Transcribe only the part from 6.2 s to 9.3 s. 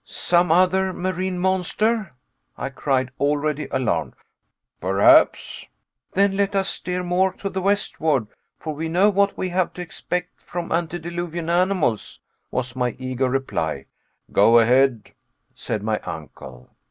let us steer more to the westward, for we know